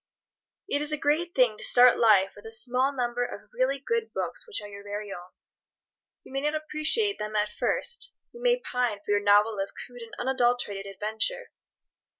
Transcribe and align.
It 0.67 0.81
is 0.81 0.91
a 0.91 0.97
great 0.97 1.35
thing 1.35 1.59
to 1.59 1.63
start 1.63 1.99
life 1.99 2.33
with 2.35 2.47
a 2.47 2.51
small 2.51 2.91
number 2.91 3.23
of 3.23 3.51
really 3.53 3.77
good 3.77 4.11
books 4.13 4.47
which 4.47 4.59
are 4.59 4.67
your 4.67 4.81
very 4.83 5.13
own. 5.13 5.29
You 6.23 6.33
may 6.33 6.41
not 6.41 6.55
appreciate 6.55 7.19
them 7.19 7.35
at 7.35 7.49
first. 7.49 8.15
You 8.31 8.41
may 8.41 8.59
pine 8.59 8.99
for 9.05 9.11
your 9.11 9.21
novel 9.23 9.59
of 9.59 9.75
crude 9.75 10.01
and 10.01 10.15
unadulterated 10.17 10.87
adventure. 10.87 11.51